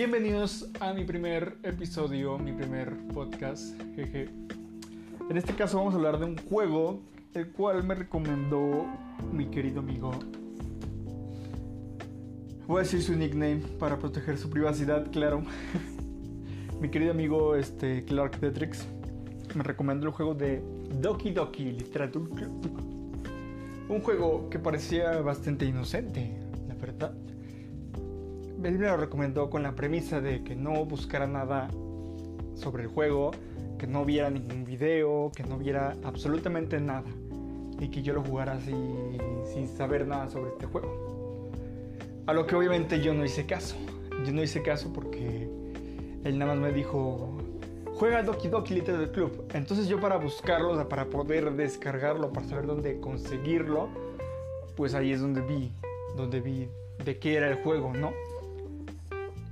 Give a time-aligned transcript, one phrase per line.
[0.00, 3.78] Bienvenidos a mi primer episodio, mi primer podcast.
[3.94, 4.30] Jeje.
[5.28, 7.02] En este caso vamos a hablar de un juego
[7.34, 8.86] el cual me recomendó
[9.30, 10.12] mi querido amigo.
[12.66, 15.42] Voy a decir su nickname para proteger su privacidad, claro.
[16.80, 18.86] mi querido amigo este, Clark Detrix
[19.54, 20.62] me recomendó el juego de
[20.98, 22.70] Doki Doki Literature Club.
[23.90, 27.12] Un juego que parecía bastante inocente, la verdad
[28.62, 31.68] él me lo recomendó con la premisa de que no buscara nada
[32.54, 33.30] sobre el juego,
[33.78, 37.08] que no viera ningún video, que no viera absolutamente nada
[37.80, 38.74] y que yo lo jugara así
[39.52, 41.50] sin saber nada sobre este juego.
[42.26, 43.76] A lo que obviamente yo no hice caso.
[44.24, 45.48] Yo no hice caso porque
[46.24, 47.38] él nada más me dijo,
[47.94, 49.44] juega Doki Doki Literature Club.
[49.54, 53.88] Entonces yo para buscarlo, para poder descargarlo, para saber dónde conseguirlo,
[54.76, 55.72] pues ahí es donde vi,
[56.16, 56.68] donde vi
[57.02, 58.12] de qué era el juego, ¿no?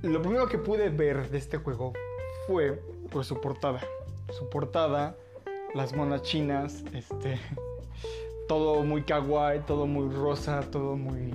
[0.01, 1.93] Lo primero que pude ver de este juego
[2.47, 3.81] fue pues su portada.
[4.31, 5.17] Su portada,
[5.73, 7.37] las monas chinas, este,
[8.47, 11.33] todo muy kawaii, todo muy rosa, todo muy,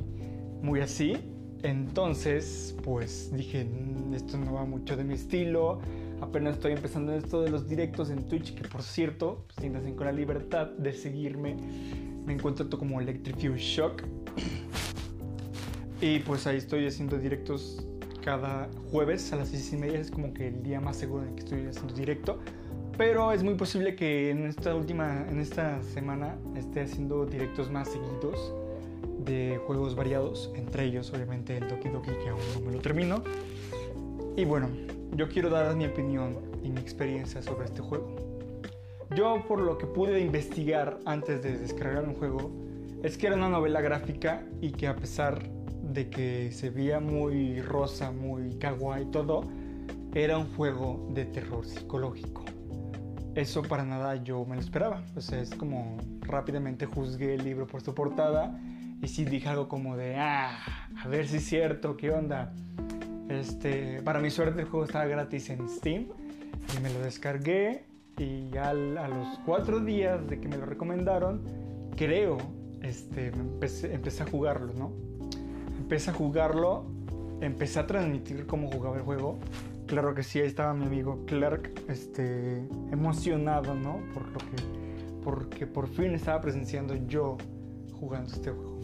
[0.62, 1.30] muy así.
[1.62, 5.80] Entonces, pues dije, mm, esto no va mucho de mi estilo.
[6.20, 10.12] Apenas estoy empezando esto de los directos en Twitch, que por cierto, siéntanse con la
[10.12, 11.56] libertad de seguirme.
[12.24, 14.02] Me encuentro como Electrifuse Shock.
[16.00, 17.86] Y pues ahí estoy haciendo directos
[18.24, 21.28] cada jueves a las 6 y media es como que el día más seguro en
[21.28, 22.38] el que estoy haciendo directo.
[22.96, 27.88] Pero es muy posible que en esta última, en esta semana esté haciendo directos más
[27.88, 28.54] seguidos
[29.26, 33.22] de juegos variados, entre ellos obviamente el Doki Doki que aún no me lo termino.
[34.36, 34.68] Y bueno,
[35.14, 38.08] yo quiero dar mi opinión y mi experiencia sobre este juego.
[39.14, 42.50] Yo por lo que pude investigar antes de descargar un juego,
[43.02, 45.42] es que era una novela gráfica y que a pesar
[45.92, 49.42] de que se veía muy rosa, muy kawaii todo,
[50.14, 52.44] era un juego de terror psicológico.
[53.34, 55.02] Eso para nada yo me lo esperaba.
[55.16, 58.58] O sea, es como rápidamente juzgué el libro por su portada
[59.02, 60.56] y sí dije algo como de, ah,
[61.02, 62.54] a ver si es cierto, ¿qué onda?
[63.28, 66.06] Este, para mi suerte el juego estaba gratis en Steam
[66.76, 67.84] y me lo descargué
[68.18, 71.42] y a los cuatro días de que me lo recomendaron,
[71.96, 72.38] creo,
[72.82, 74.92] este, empecé, empecé a jugarlo, ¿no?
[75.84, 76.86] Empecé a jugarlo,
[77.42, 79.36] empecé a transmitir cómo jugaba el juego.
[79.86, 84.00] Claro que sí, ahí estaba mi amigo Clark, este, emocionado, ¿no?
[84.14, 84.56] Por lo que,
[85.22, 87.36] porque por fin estaba presenciando yo
[88.00, 88.78] jugando este juego.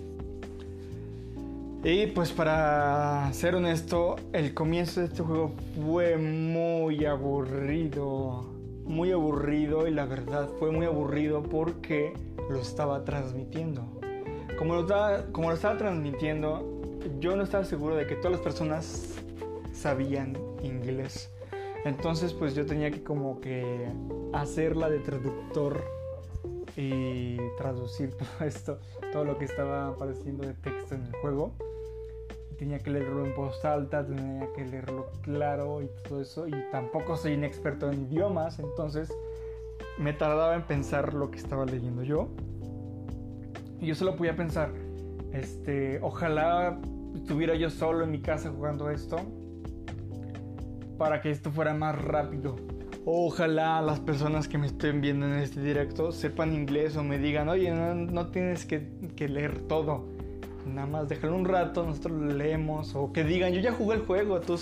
[1.84, 8.44] Y pues para ser honesto, el comienzo de este juego fue muy aburrido,
[8.84, 12.12] muy aburrido y la verdad fue muy aburrido porque
[12.50, 13.86] lo estaba transmitiendo.
[14.58, 14.86] Como lo
[15.32, 16.69] como lo estaba transmitiendo,
[17.18, 19.14] yo no estaba seguro de que todas las personas
[19.72, 21.30] sabían inglés.
[21.84, 23.88] Entonces pues yo tenía que como que
[24.32, 25.82] hacerla de traductor
[26.76, 28.78] y traducir todo esto,
[29.12, 31.52] todo lo que estaba apareciendo de texto en el juego.
[32.58, 36.46] Tenía que leerlo en voz alta, tenía que leerlo claro y todo eso.
[36.46, 39.10] Y tampoco soy un experto en idiomas, entonces
[39.98, 42.28] me tardaba en pensar lo que estaba leyendo yo.
[43.80, 44.70] Y yo solo podía pensar,
[45.32, 46.78] este, ojalá
[47.14, 49.18] estuviera yo solo en mi casa jugando esto
[50.98, 52.56] para que esto fuera más rápido.
[53.06, 57.48] Ojalá las personas que me estén viendo en este directo sepan inglés o me digan,
[57.48, 58.86] oye, no, tienes que,
[59.28, 60.04] leer todo.
[60.66, 62.94] Nada más déjalo un rato, nosotros lo leemos.
[62.94, 64.58] O que digan, yo ya jugué el juego, tú,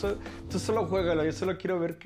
[0.49, 1.99] tú solo juégalo, yo solo quiero ver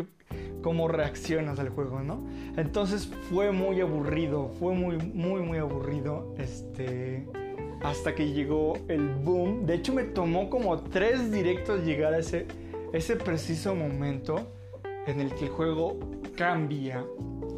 [0.63, 2.27] cómo reaccionas al juego, ¿no?
[2.57, 6.35] Entonces fue muy aburrido, fue muy, muy, muy aburrido.
[6.39, 7.29] Este
[7.83, 9.67] hasta que llegó el boom.
[9.67, 12.47] De hecho, me tomó como tres directos llegar a ese,
[12.93, 14.53] ese preciso momento
[15.07, 15.99] en el que el juego
[16.37, 17.05] cambia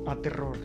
[0.06, 0.56] a terror.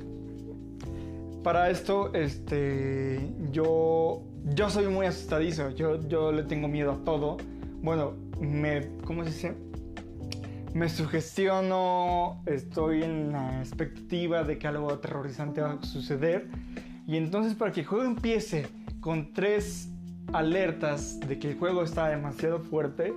[1.43, 3.19] Para esto, este,
[3.51, 5.69] yo, yo soy muy asustadizo.
[5.71, 7.37] Yo, yo le tengo miedo a todo.
[7.81, 9.53] Bueno, me, ¿cómo se dice?
[10.73, 16.47] Me sugestiono, estoy en la expectativa de que algo aterrorizante va a suceder.
[17.07, 18.67] Y entonces para que el juego empiece
[19.01, 19.89] con tres
[20.33, 23.13] alertas de que el juego está demasiado fuerte,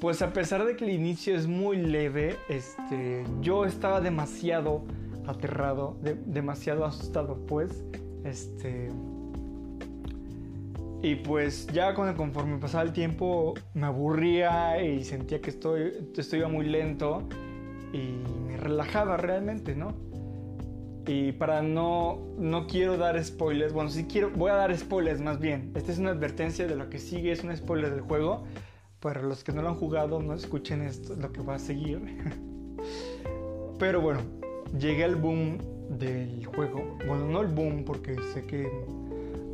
[0.00, 4.84] pues a pesar de que el inicio es muy leve, este, yo estaba demasiado
[5.26, 5.96] aterrado,
[6.26, 7.84] demasiado asustado, pues,
[8.24, 8.90] este,
[11.02, 16.48] y pues ya conforme pasaba el tiempo me aburría y sentía que estoy, esto iba
[16.48, 17.22] muy lento
[17.92, 18.12] y
[18.46, 19.94] me relajaba realmente, ¿no?
[21.06, 25.38] Y para no, no quiero dar spoilers, bueno, sí quiero, voy a dar spoilers más
[25.38, 25.70] bien.
[25.76, 28.44] Esta es una advertencia de lo que sigue, es un spoiler del juego.
[29.00, 32.00] para los que no lo han jugado, no escuchen esto, lo que va a seguir.
[33.78, 34.20] Pero bueno,
[34.78, 35.58] llegué al boom
[35.90, 36.98] del juego.
[37.06, 38.68] Bueno, no el boom, porque sé que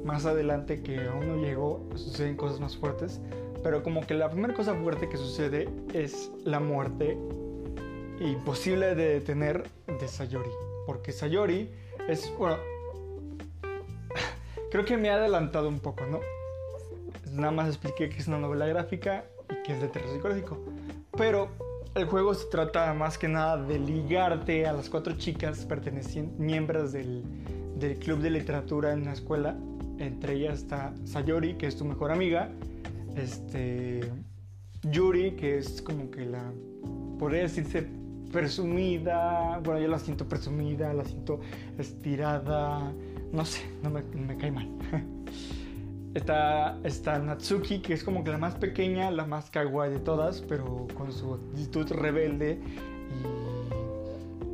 [0.05, 3.21] más adelante que aún no llegó, suceden cosas más fuertes.
[3.63, 7.19] Pero como que la primera cosa fuerte que sucede es la muerte
[8.21, 10.72] imposible de detener de Sayori.
[10.87, 11.71] Porque Sayori
[12.09, 12.57] es, bueno,
[14.71, 16.21] creo que me ha adelantado un poco, ¿no?
[17.31, 20.59] Nada más expliqué que es una novela gráfica y que es de terror psicológico.
[21.17, 21.49] Pero
[21.95, 26.93] el juego se trata más que nada de ligarte a las cuatro chicas pertenecientes, miembros
[26.93, 27.23] del,
[27.77, 29.57] del club de literatura en la escuela.
[29.99, 32.51] Entre ellas está Sayori, que es tu mejor amiga.
[33.17, 34.01] Este.
[34.83, 36.53] Yuri, que es como que la.
[37.19, 37.87] Podría decirse
[38.33, 39.61] presumida.
[39.63, 41.41] Bueno, yo la siento presumida, la siento
[41.79, 42.93] estirada.
[43.33, 44.69] No sé, no me, me cae mal.
[46.15, 50.43] Está, está Natsuki, que es como que la más pequeña, la más kawaii de todas,
[50.43, 52.61] pero con su actitud rebelde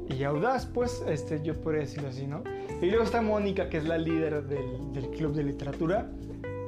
[0.08, 2.44] y, audaz, pues, este, yo podría decirlo así, ¿no?
[2.80, 6.08] Y luego está Mónica, que es la líder del, del, club de literatura,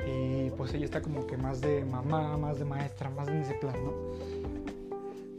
[0.06, 3.54] y pues ella está como que más de mamá, más de maestra, más en ese
[3.54, 3.92] plan, ¿no?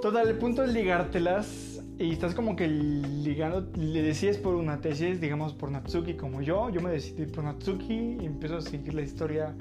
[0.01, 5.21] Total, el punto es ligártelas y estás como que ligando, le decides por una tesis,
[5.21, 9.03] digamos por Natsuki como yo, yo me decidí por Natsuki y empiezo a seguir la
[9.03, 9.55] historia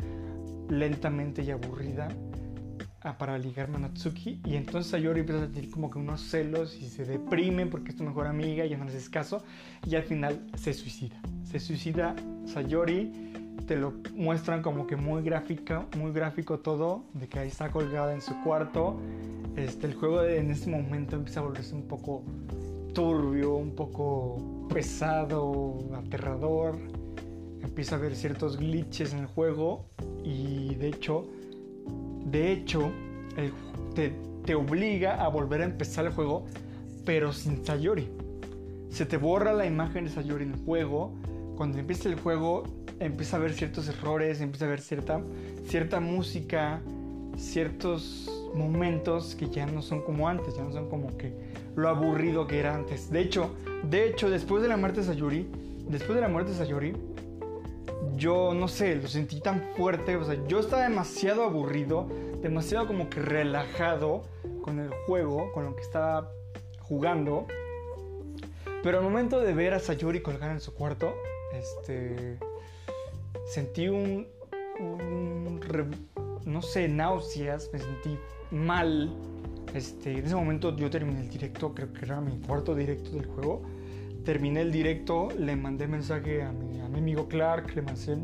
[0.71, 2.09] lentamente y aburrida
[3.03, 6.75] ah, para ligarme a Natsuki y entonces Sayori empieza a sentir como que unos celos
[6.81, 9.45] y se deprime porque es tu mejor amiga y ya no le haces caso
[9.87, 11.21] y al final se suicida.
[11.45, 12.17] Se suicida
[12.47, 13.30] Sayori,
[13.67, 18.13] te lo muestran como que muy gráfico, muy gráfico todo, de que ahí está colgada
[18.15, 18.97] en su cuarto
[19.57, 22.23] este, el juego en este momento empieza a volverse un poco
[22.95, 26.77] turbio, un poco pesado, aterrador.
[27.63, 29.85] Empieza a haber ciertos glitches en el juego
[30.25, 31.27] y de hecho,
[32.25, 32.91] de hecho,
[33.95, 34.15] te,
[34.45, 36.47] te obliga a volver a empezar el juego,
[37.05, 38.09] pero sin Sayori.
[38.89, 41.13] Se te borra la imagen de Sayori en el juego.
[41.57, 42.65] Cuando empieza el juego,
[43.01, 45.21] empieza a haber ciertos errores, empieza a haber cierta,
[45.67, 46.81] cierta música,
[47.37, 51.33] ciertos momentos que ya no son como antes, ya no son como que
[51.75, 53.11] lo aburrido que era antes.
[53.11, 53.51] De hecho,
[53.83, 55.49] de hecho, después de la muerte de Sayuri,
[55.89, 56.95] después de la muerte de Sayuri,
[58.17, 62.07] yo no sé, lo sentí tan fuerte, o sea, yo estaba demasiado aburrido,
[62.43, 64.25] demasiado como que relajado
[64.63, 66.31] con el juego, con lo que estaba
[66.81, 67.47] jugando.
[68.83, 71.15] Pero al momento de ver a Sayuri colgar en su cuarto,
[71.55, 72.39] este
[73.47, 74.27] sentí un,
[74.81, 75.61] un
[76.47, 78.19] no sé, náuseas, me sentí
[78.51, 79.15] mal.
[79.75, 83.27] Este, en ese momento yo terminé el directo, creo que era mi cuarto directo del
[83.27, 83.63] juego.
[84.25, 88.17] Terminé el directo, le mandé mensaje a mi, amigo Clark, le mandé,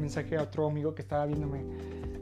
[0.00, 1.60] mensaje a otro amigo que estaba viéndome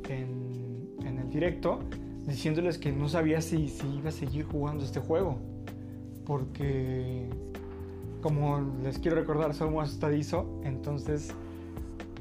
[0.08, 1.78] en, el directo,
[2.26, 5.38] diciéndoles que no sabía si, iba a seguir jugando este juego.
[6.26, 7.28] Porque,
[8.20, 11.34] como les quiero recordar, somos estadizo, entonces,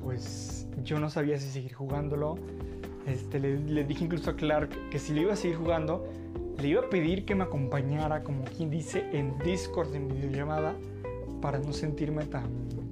[0.03, 2.37] pues yo no sabía si seguir jugándolo
[3.05, 6.07] este, le, dije incluso a Clark que si le iba a seguir jugando,
[6.59, 10.75] le iba a pedir que me acompañara, como quien dice, en Discord, en videollamada,
[11.41, 12.49] para no sentirme tan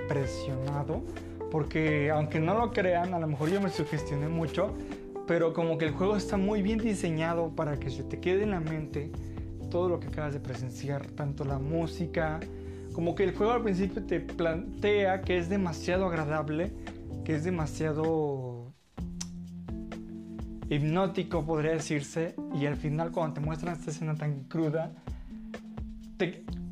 [0.08, 1.04] presionado.
[1.52, 4.74] Porque aunque no lo crean, a lo mejor yo me sugestioné mucho,
[5.28, 8.52] pero como que el juego está muy bien diseñado para que se te quede en
[8.52, 9.12] la mente
[9.70, 12.40] todo lo que acabas de presenciar, tanto la música,
[12.94, 16.72] como que el juego al principio te plantea que es demasiado agradable,
[17.24, 18.74] que es demasiado
[20.70, 24.92] hipnótico, podría decirse, y al final cuando te muestran esta escena tan cruda,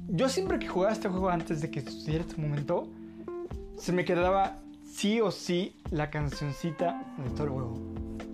[0.10, 2.88] yo siempre que jugaba este juego antes de que sucediera este momento,
[3.78, 7.76] se me quedaba sí o sí la cancioncita de todo el juego.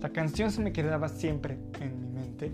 [0.00, 2.52] La canción se me quedaba siempre en mi mente.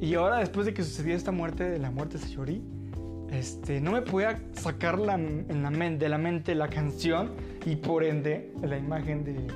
[0.00, 2.62] Y ahora, después de que sucedió esta muerte, de la muerte de Sayori,
[3.30, 7.32] este, no me podía sacar de la mente la canción
[7.64, 9.46] y por ende la imagen de,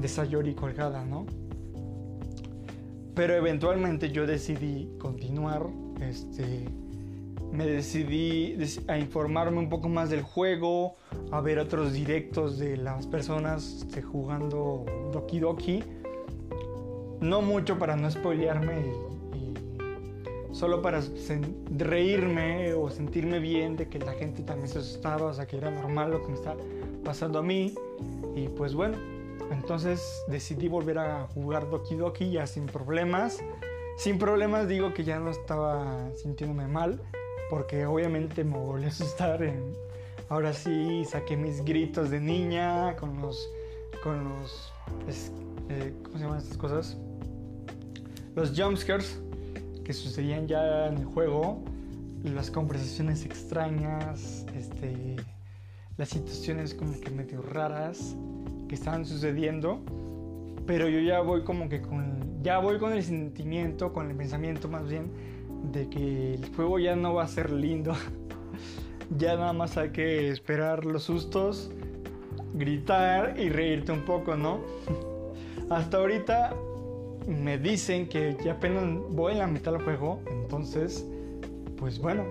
[0.00, 1.26] de Sayori colgada, ¿no?
[3.14, 5.66] Pero eventualmente yo decidí continuar,
[6.00, 6.68] este,
[7.52, 8.56] me decidí
[8.86, 10.96] a informarme un poco más del juego,
[11.32, 15.82] a ver otros directos de las personas este, jugando Doki Doki.
[17.20, 19.07] No mucho para no spoilearme y,
[20.58, 21.00] solo para
[21.70, 25.70] reírme o sentirme bien de que la gente también se asustaba, o sea que era
[25.70, 26.56] normal lo que me está
[27.04, 27.74] pasando a mí.
[28.34, 28.98] Y pues bueno,
[29.52, 33.38] entonces decidí volver a jugar Doki Doki ya sin problemas.
[33.96, 37.00] Sin problemas digo que ya no estaba sintiéndome mal,
[37.50, 39.40] porque obviamente me volví a asustar.
[40.28, 43.48] ahora sí saqué mis gritos de niña con los...
[44.02, 44.72] Con los
[45.68, 46.96] eh, ¿Cómo se llaman estas cosas?
[48.34, 49.20] los jumpscares
[49.88, 51.62] que sucedían ya en el juego,
[52.22, 55.16] las conversaciones extrañas, este,
[55.96, 58.14] las situaciones como que medio raras
[58.68, 59.80] que estaban sucediendo,
[60.66, 64.68] pero yo ya voy como que con, ya voy con el sentimiento, con el pensamiento
[64.68, 65.10] más bien,
[65.72, 67.94] de que el juego ya no va a ser lindo.
[69.16, 71.70] ya nada más hay que esperar los sustos,
[72.52, 74.60] gritar y reírte un poco, ¿no?
[75.70, 76.54] Hasta ahorita
[77.28, 81.06] me dicen que ya apenas voy en la mitad del juego, entonces,
[81.76, 82.24] pues bueno,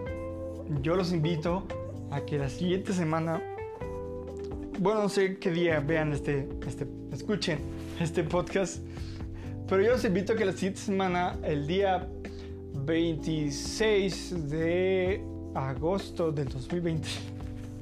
[0.81, 1.67] yo los invito
[2.09, 3.41] a que la siguiente semana,
[4.79, 7.59] bueno, no sé qué día vean este, este, escuchen
[7.99, 8.83] este podcast,
[9.69, 12.07] pero yo los invito a que la siguiente semana, el día
[12.73, 15.23] 26 de
[15.53, 17.07] agosto del 2020,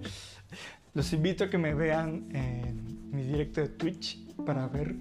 [0.93, 4.95] los invito a que me vean en mi directo de Twitch para ver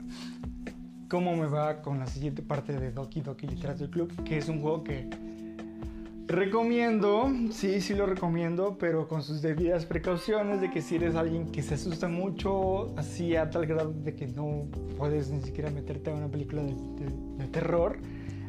[1.09, 4.61] cómo me va con la siguiente parte de Doki Doki Literature Club, que es un
[4.61, 5.09] juego que
[6.27, 11.51] recomiendo, sí, sí lo recomiendo, pero con sus debidas precauciones de que si eres alguien
[11.51, 16.11] que se asusta mucho, así a tal grado de que no puedes ni siquiera meterte
[16.11, 17.99] a una película de, terror,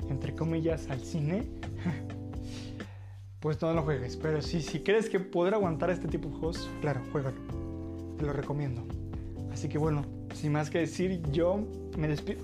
[0.09, 1.43] entre comillas, al cine,
[3.39, 4.15] pues no lo juegues.
[4.15, 7.37] Pero sí, si crees que podrá aguantar este tipo de juegos, claro, juégalo.
[8.17, 8.83] Te lo recomiendo.
[9.51, 10.03] Así que bueno,
[10.33, 11.59] sin más que decir, yo
[11.97, 12.39] me despido.